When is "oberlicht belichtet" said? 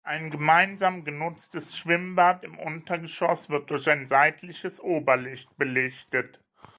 4.79-6.39